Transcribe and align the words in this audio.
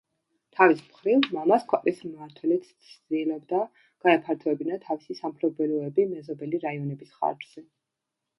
თავის 0.59 0.79
მხრივ, 0.85 1.25
მამას 1.35 1.65
ქვეყნის 1.73 1.99
მმართველიც 2.05 2.65
ცდილობდა 2.93 3.59
გაეფართოებინა 4.07 4.81
თავისი 4.87 5.19
სამფლობელოები 5.21 6.09
მეზობელი 6.17 6.65
რაიონების 6.67 7.15
ხარჯზე. 7.21 7.67